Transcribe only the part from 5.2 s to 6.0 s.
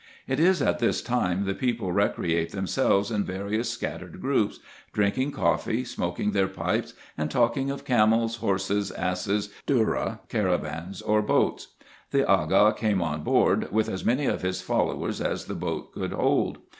coffee,